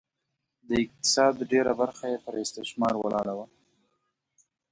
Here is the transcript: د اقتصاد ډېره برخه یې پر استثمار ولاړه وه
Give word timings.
د 0.67 0.69
اقتصاد 0.83 1.33
ډېره 1.51 1.73
برخه 1.81 2.05
یې 2.11 2.17
پر 2.25 2.33
استثمار 2.43 2.93
ولاړه 2.99 3.33
وه 3.37 3.45